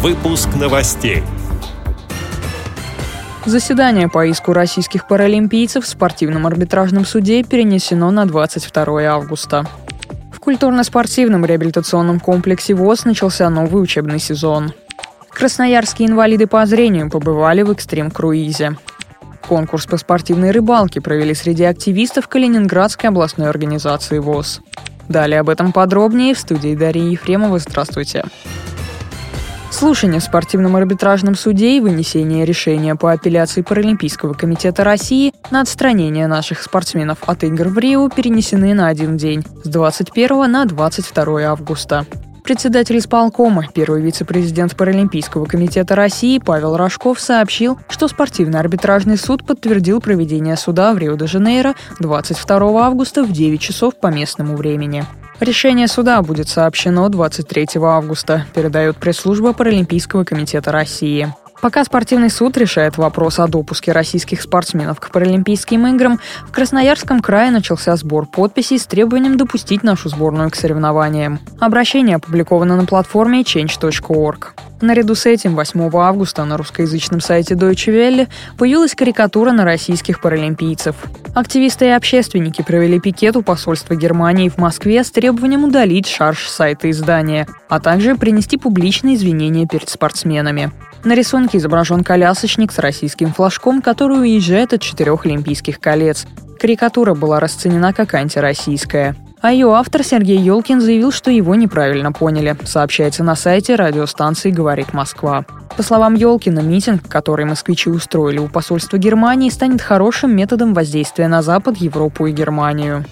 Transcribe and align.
Выпуск 0.00 0.50
новостей. 0.54 1.24
Заседание 3.44 4.08
по 4.08 4.24
иску 4.26 4.52
российских 4.52 5.08
паралимпийцев 5.08 5.84
в 5.84 5.88
спортивном 5.88 6.46
арбитражном 6.46 7.04
суде 7.04 7.42
перенесено 7.42 8.12
на 8.12 8.24
22 8.24 9.02
августа. 9.02 9.66
В 10.32 10.38
культурно-спортивном 10.38 11.44
реабилитационном 11.44 12.20
комплексе 12.20 12.74
ВОЗ 12.74 13.06
начался 13.06 13.50
новый 13.50 13.82
учебный 13.82 14.20
сезон. 14.20 14.72
Красноярские 15.30 16.06
инвалиды 16.06 16.46
по 16.46 16.64
зрению 16.64 17.10
побывали 17.10 17.62
в 17.62 17.72
экстрим-круизе. 17.72 18.76
Конкурс 19.48 19.86
по 19.86 19.96
спортивной 19.96 20.52
рыбалке 20.52 21.00
провели 21.00 21.34
среди 21.34 21.64
активистов 21.64 22.28
Калининградской 22.28 23.10
областной 23.10 23.48
организации 23.48 24.20
ВОЗ. 24.20 24.60
Далее 25.08 25.40
об 25.40 25.48
этом 25.48 25.72
подробнее 25.72 26.34
в 26.34 26.38
студии 26.38 26.76
Дарьи 26.76 27.10
Ефремова. 27.10 27.58
Здравствуйте. 27.58 28.22
Слушание 29.70 30.18
в 30.18 30.24
спортивном 30.24 30.76
арбитражном 30.76 31.34
суде 31.34 31.76
и 31.76 31.80
вынесение 31.80 32.44
решения 32.44 32.94
по 32.96 33.12
апелляции 33.12 33.62
Паралимпийского 33.62 34.32
комитета 34.32 34.82
России 34.82 35.32
на 35.50 35.60
отстранение 35.60 36.26
наших 36.26 36.62
спортсменов 36.62 37.18
от 37.26 37.44
игр 37.44 37.68
в 37.68 37.78
Рио 37.78 38.08
перенесены 38.08 38.74
на 38.74 38.88
один 38.88 39.16
день 39.16 39.44
с 39.64 39.68
21 39.68 40.50
на 40.50 40.64
22 40.64 41.42
августа. 41.42 42.06
Председатель 42.42 42.96
исполкома, 42.96 43.66
первый 43.74 44.00
вице-президент 44.00 44.74
Паралимпийского 44.74 45.44
комитета 45.44 45.94
России 45.94 46.38
Павел 46.38 46.78
Рожков 46.78 47.20
сообщил, 47.20 47.78
что 47.90 48.08
спортивный 48.08 48.58
арбитражный 48.58 49.18
суд 49.18 49.46
подтвердил 49.46 50.00
проведение 50.00 50.56
суда 50.56 50.94
в 50.94 50.98
Рио-де-Жанейро 50.98 51.74
22 52.00 52.86
августа 52.86 53.22
в 53.22 53.32
9 53.32 53.60
часов 53.60 54.00
по 54.00 54.06
местному 54.06 54.56
времени. 54.56 55.04
Решение 55.40 55.86
суда 55.86 56.20
будет 56.22 56.48
сообщено 56.48 57.08
23 57.08 57.68
августа, 57.80 58.46
передает 58.54 58.96
пресс-служба 58.96 59.52
Паралимпийского 59.52 60.24
комитета 60.24 60.72
России. 60.72 61.32
Пока 61.60 61.84
спортивный 61.84 62.30
суд 62.30 62.56
решает 62.56 62.98
вопрос 62.98 63.38
о 63.40 63.48
допуске 63.48 63.92
российских 63.92 64.42
спортсменов 64.42 65.00
к 65.00 65.10
Паралимпийским 65.10 65.86
играм, 65.88 66.20
в 66.46 66.52
Красноярском 66.52 67.20
крае 67.20 67.50
начался 67.50 67.96
сбор 67.96 68.26
подписей 68.26 68.78
с 68.78 68.86
требованием 68.86 69.36
допустить 69.36 69.82
нашу 69.82 70.08
сборную 70.08 70.50
к 70.50 70.54
соревнованиям. 70.54 71.40
Обращение 71.58 72.16
опубликовано 72.16 72.76
на 72.76 72.84
платформе 72.84 73.42
change.org. 73.42 74.54
Наряду 74.80 75.16
с 75.16 75.26
этим 75.26 75.56
8 75.56 75.90
августа 75.94 76.44
на 76.44 76.56
русскоязычном 76.56 77.20
сайте 77.20 77.54
Deutsche 77.54 77.92
Welle 77.92 78.28
появилась 78.56 78.94
карикатура 78.94 79.50
на 79.50 79.64
российских 79.64 80.20
паралимпийцев. 80.20 80.94
Активисты 81.34 81.86
и 81.86 81.90
общественники 81.90 82.62
провели 82.62 83.00
пикет 83.00 83.36
у 83.36 83.42
посольства 83.42 83.96
Германии 83.96 84.48
в 84.48 84.58
Москве 84.58 85.02
с 85.02 85.10
требованием 85.10 85.64
удалить 85.64 86.06
шарж 86.06 86.46
сайта 86.46 86.90
издания, 86.90 87.48
а 87.68 87.80
также 87.80 88.14
принести 88.14 88.56
публичные 88.56 89.16
извинения 89.16 89.66
перед 89.66 89.88
спортсменами. 89.88 90.70
На 91.02 91.14
рисунке 91.14 91.58
изображен 91.58 92.04
колясочник 92.04 92.70
с 92.70 92.78
российским 92.78 93.32
флажком, 93.32 93.82
который 93.82 94.20
уезжает 94.20 94.72
от 94.72 94.80
четырех 94.80 95.26
Олимпийских 95.26 95.80
колец. 95.80 96.26
Карикатура 96.60 97.14
была 97.14 97.40
расценена 97.40 97.92
как 97.92 98.14
антироссийская. 98.14 99.16
А 99.40 99.52
ее 99.52 99.72
автор 99.72 100.02
Сергей 100.02 100.38
Елкин 100.38 100.80
заявил, 100.80 101.12
что 101.12 101.30
его 101.30 101.54
неправильно 101.54 102.10
поняли, 102.10 102.56
сообщается 102.64 103.22
на 103.22 103.36
сайте 103.36 103.76
радиостанции 103.76 104.50
«Говорит 104.50 104.92
Москва». 104.92 105.44
По 105.76 105.84
словам 105.84 106.14
Елкина, 106.14 106.58
митинг, 106.58 107.08
который 107.08 107.44
москвичи 107.44 107.88
устроили 107.88 108.38
у 108.38 108.48
посольства 108.48 108.98
Германии, 108.98 109.48
станет 109.48 109.80
хорошим 109.80 110.34
методом 110.34 110.74
воздействия 110.74 111.28
на 111.28 111.40
Запад, 111.40 111.76
Европу 111.76 112.26
и 112.26 112.32
Германию. 112.32 113.04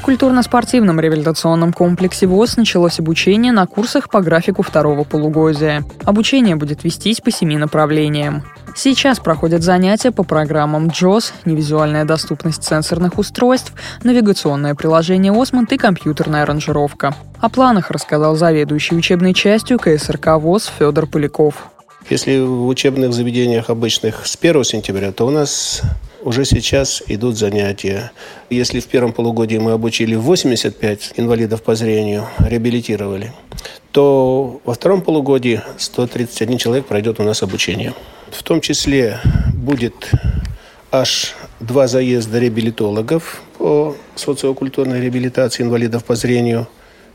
В 0.00 0.02
культурно-спортивном 0.02 1.00
реабилитационном 1.00 1.72
комплексе 1.72 2.26
ВОЗ 2.26 2.58
началось 2.58 3.00
обучение 3.00 3.52
на 3.52 3.66
курсах 3.66 4.10
по 4.10 4.20
графику 4.20 4.62
второго 4.62 5.04
полугодия. 5.04 5.82
Обучение 6.04 6.56
будет 6.56 6.84
вестись 6.84 7.22
по 7.22 7.30
семи 7.30 7.56
направлениям. 7.56 8.42
Сейчас 8.76 9.20
проходят 9.20 9.62
занятия 9.62 10.10
по 10.10 10.22
программам 10.22 10.88
JOS, 10.88 11.32
невизуальная 11.44 12.04
доступность 12.04 12.64
сенсорных 12.64 13.18
устройств, 13.18 13.72
навигационное 14.02 14.74
приложение 14.74 15.32
«Осмонд» 15.32 15.72
и 15.72 15.76
компьютерная 15.76 16.44
аранжировка. 16.44 17.14
О 17.40 17.48
планах 17.48 17.90
рассказал 17.90 18.36
заведующий 18.36 18.94
учебной 18.94 19.34
частью 19.34 19.78
КСРК 19.78 20.38
ВОЗ 20.38 20.70
Федор 20.78 21.06
Поляков. 21.06 21.70
Если 22.08 22.40
в 22.40 22.66
учебных 22.66 23.12
заведениях 23.12 23.70
обычных 23.70 24.26
с 24.26 24.36
1 24.40 24.64
сентября, 24.64 25.12
то 25.12 25.26
у 25.26 25.30
нас 25.30 25.82
уже 26.22 26.44
сейчас 26.44 27.02
идут 27.06 27.38
занятия. 27.38 28.10
Если 28.48 28.80
в 28.80 28.86
первом 28.86 29.12
полугодии 29.12 29.58
мы 29.58 29.72
обучили 29.72 30.14
85 30.14 31.14
инвалидов 31.16 31.62
по 31.62 31.74
зрению, 31.74 32.26
реабилитировали, 32.38 33.32
то 33.92 34.60
во 34.64 34.74
втором 34.74 35.02
полугодии 35.02 35.62
131 35.78 36.58
человек 36.58 36.86
пройдет 36.86 37.20
у 37.20 37.22
нас 37.22 37.42
обучение. 37.42 37.94
В 38.30 38.42
том 38.42 38.60
числе 38.60 39.18
будет 39.54 40.10
аж 40.92 41.34
два 41.58 41.86
заезда 41.86 42.38
реабилитологов 42.38 43.42
по 43.58 43.96
социокультурной 44.14 45.00
реабилитации 45.00 45.62
инвалидов 45.62 46.04
по 46.04 46.14
зрению. 46.14 46.68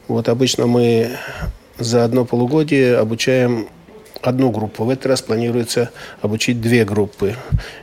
Вот 0.08 0.30
обычно 0.30 0.68
мы 0.68 1.12
за 1.78 2.04
одно 2.04 2.26
полугодие 2.26 2.98
обучаем 2.98 3.68
одну 4.22 4.52
группу. 4.52 4.84
В 4.84 4.90
этот 4.90 5.08
раз 5.08 5.22
планируется 5.22 5.92
обучить 6.22 6.62
две 6.62 6.86
группы. 6.86 7.36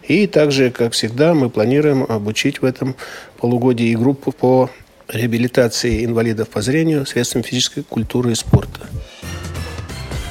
И 0.06 0.26
также, 0.26 0.70
как 0.70 0.92
всегда, 0.92 1.34
мы 1.34 1.50
планируем 1.50 2.04
обучить 2.08 2.62
в 2.62 2.64
этом 2.64 2.96
полугодии 3.38 3.86
и 3.86 3.96
группу 3.96 4.32
по 4.32 4.70
реабилитации 5.08 6.04
инвалидов 6.04 6.48
по 6.48 6.62
зрению 6.62 7.06
средством 7.06 7.42
физической 7.42 7.82
культуры 7.82 8.32
и 8.32 8.34
спорта. 8.34 8.81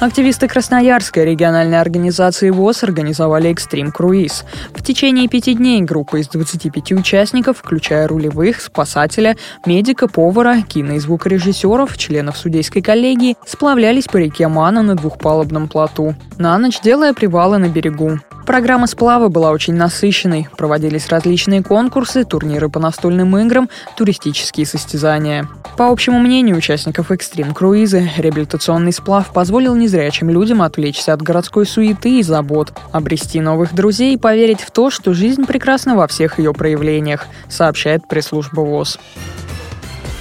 Активисты 0.01 0.47
Красноярской 0.47 1.25
региональной 1.25 1.79
организации 1.79 2.49
ВОЗ 2.49 2.85
организовали 2.85 3.51
экстрим-круиз. 3.51 4.45
В 4.73 4.81
течение 4.81 5.27
пяти 5.27 5.53
дней 5.53 5.83
группа 5.83 6.15
из 6.19 6.27
25 6.27 6.93
участников, 6.93 7.59
включая 7.59 8.07
рулевых, 8.07 8.61
спасателя, 8.61 9.37
медика, 9.63 10.07
повара, 10.07 10.63
кино- 10.67 10.95
и 10.95 10.99
звукорежиссеров, 10.99 11.95
членов 11.99 12.35
судейской 12.35 12.81
коллегии, 12.81 13.37
сплавлялись 13.45 14.05
по 14.05 14.17
реке 14.17 14.47
Мана 14.47 14.81
на 14.81 14.95
двухпалубном 14.95 15.67
плоту, 15.67 16.15
на 16.39 16.57
ночь 16.57 16.81
делая 16.81 17.13
привалы 17.13 17.59
на 17.59 17.69
берегу. 17.69 18.17
Программа 18.51 18.85
сплава 18.85 19.29
была 19.29 19.51
очень 19.51 19.75
насыщенной. 19.75 20.49
Проводились 20.57 21.07
различные 21.07 21.63
конкурсы, 21.63 22.25
турниры 22.25 22.67
по 22.67 22.81
настольным 22.81 23.37
играм, 23.37 23.69
туристические 23.95 24.65
состязания. 24.65 25.47
По 25.77 25.87
общему 25.87 26.19
мнению 26.19 26.57
участников 26.57 27.11
экстрим-круиза, 27.11 28.09
реабилитационный 28.17 28.91
сплав 28.91 29.31
позволил 29.31 29.73
незрячим 29.73 30.29
людям 30.29 30.61
отвлечься 30.61 31.13
от 31.13 31.21
городской 31.21 31.65
суеты 31.65 32.19
и 32.19 32.23
забот, 32.23 32.73
обрести 32.91 33.39
новых 33.39 33.73
друзей 33.73 34.15
и 34.15 34.17
поверить 34.17 34.59
в 34.59 34.71
то, 34.71 34.89
что 34.89 35.13
жизнь 35.13 35.45
прекрасна 35.45 35.95
во 35.95 36.05
всех 36.07 36.37
ее 36.37 36.51
проявлениях, 36.51 37.27
сообщает 37.47 38.05
пресс-служба 38.09 38.59
ВОЗ. 38.59 38.99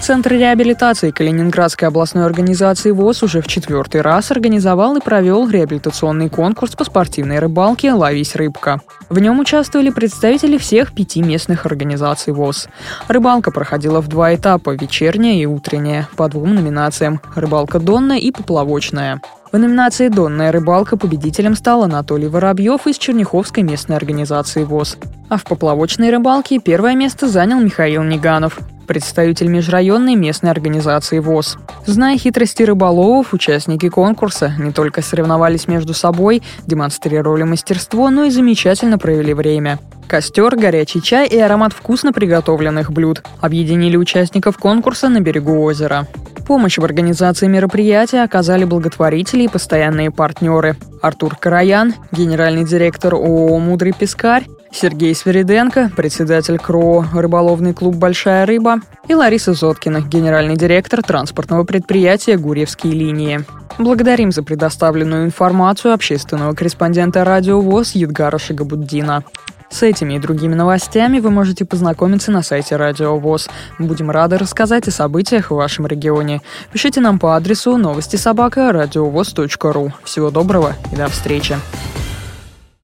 Центр 0.00 0.32
реабилитации 0.32 1.10
Калининградской 1.10 1.86
областной 1.86 2.24
организации 2.24 2.90
ВОЗ 2.90 3.22
уже 3.22 3.42
в 3.42 3.46
четвертый 3.46 4.00
раз 4.00 4.30
организовал 4.30 4.96
и 4.96 5.00
провел 5.00 5.48
реабилитационный 5.48 6.30
конкурс 6.30 6.74
по 6.74 6.84
спортивной 6.84 7.38
рыбалке 7.38 7.92
«Ловись 7.92 8.34
рыбка». 8.34 8.80
В 9.10 9.18
нем 9.18 9.38
участвовали 9.40 9.90
представители 9.90 10.56
всех 10.56 10.94
пяти 10.94 11.22
местных 11.22 11.66
организаций 11.66 12.32
ВОЗ. 12.32 12.68
Рыбалка 13.08 13.50
проходила 13.50 14.00
в 14.00 14.08
два 14.08 14.34
этапа– 14.34 14.70
вечерняя 14.80 15.34
и 15.34 15.44
утренняя, 15.44 16.08
по 16.16 16.28
двум 16.28 16.54
номинациям– 16.54 17.20
рыбалка 17.36 17.78
донная 17.78 18.18
и 18.18 18.32
поплавочная. 18.32 19.20
В 19.52 19.58
номинации 19.58 20.08
«Донная 20.08 20.50
рыбалка» 20.50 20.96
победителем 20.96 21.54
стал 21.54 21.82
Анатолий 21.82 22.28
Воробьев 22.28 22.86
из 22.86 22.96
Черняховской 22.96 23.64
местной 23.64 23.96
организации 23.96 24.64
ВОЗ. 24.64 24.96
А 25.28 25.36
в 25.36 25.44
поплавочной 25.44 26.10
рыбалке 26.10 26.58
первое 26.58 26.94
место 26.94 27.28
занял 27.28 27.60
Михаил 27.60 28.02
Неганов 28.02 28.58
представитель 28.90 29.46
межрайонной 29.46 30.16
местной 30.16 30.50
организации 30.50 31.20
ВОЗ. 31.20 31.58
Зная 31.86 32.18
хитрости 32.18 32.64
рыболовов, 32.64 33.32
участники 33.32 33.88
конкурса 33.88 34.52
не 34.58 34.72
только 34.72 35.00
соревновались 35.00 35.68
между 35.68 35.94
собой, 35.94 36.42
демонстрировали 36.66 37.44
мастерство, 37.44 38.10
но 38.10 38.24
и 38.24 38.30
замечательно 38.30 38.98
провели 38.98 39.32
время. 39.32 39.78
Костер, 40.08 40.56
горячий 40.56 41.00
чай 41.00 41.28
и 41.28 41.38
аромат 41.38 41.72
вкусно 41.72 42.12
приготовленных 42.12 42.90
блюд 42.90 43.22
объединили 43.40 43.96
участников 43.96 44.58
конкурса 44.58 45.08
на 45.08 45.20
берегу 45.20 45.62
озера. 45.62 46.08
Помощь 46.44 46.78
в 46.78 46.84
организации 46.84 47.46
мероприятия 47.46 48.24
оказали 48.24 48.64
благотворители 48.64 49.44
и 49.44 49.48
постоянные 49.48 50.10
партнеры. 50.10 50.74
Артур 51.00 51.36
Караян, 51.36 51.94
генеральный 52.10 52.64
директор 52.64 53.14
ООО 53.14 53.56
«Мудрый 53.60 53.92
пескарь», 53.92 54.46
Сергей 54.72 55.14
Свериденко, 55.14 55.90
председатель 55.96 56.58
КРО 56.58 57.04
«Рыболовный 57.12 57.74
клуб 57.74 57.96
«Большая 57.96 58.46
рыба» 58.46 58.76
и 59.08 59.14
Лариса 59.14 59.52
Зоткина, 59.52 60.00
генеральный 60.00 60.56
директор 60.56 61.02
транспортного 61.02 61.64
предприятия 61.64 62.36
«Гурьевские 62.36 62.92
линии». 62.92 63.44
Благодарим 63.78 64.30
за 64.30 64.42
предоставленную 64.42 65.24
информацию 65.24 65.94
общественного 65.94 66.54
корреспондента 66.54 67.24
Радио 67.24 67.60
ВОЗ 67.60 67.92
Едгара 67.92 68.38
Шигабуддина. 68.38 69.24
С 69.70 69.82
этими 69.82 70.14
и 70.14 70.18
другими 70.18 70.54
новостями 70.54 71.20
вы 71.20 71.30
можете 71.30 71.64
познакомиться 71.64 72.30
на 72.32 72.42
сайте 72.42 72.76
Радио 72.76 73.16
ВОЗ. 73.16 73.48
Будем 73.78 74.10
рады 74.10 74.36
рассказать 74.36 74.88
о 74.88 74.90
событиях 74.90 75.50
в 75.50 75.54
вашем 75.54 75.86
регионе. 75.86 76.42
Пишите 76.72 77.00
нам 77.00 77.18
по 77.18 77.36
адресу 77.36 77.76
новости 77.76 78.16
собака 78.16 78.72
ру. 78.72 79.92
Всего 80.04 80.30
доброго 80.30 80.74
и 80.92 80.96
до 80.96 81.08
встречи. 81.08 81.56